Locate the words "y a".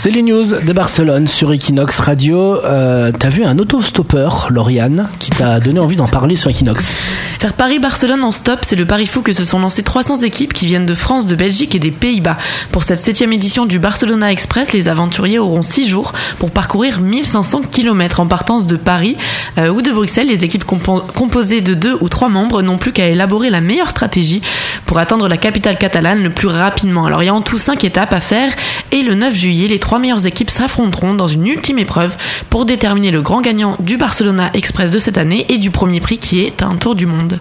27.26-27.34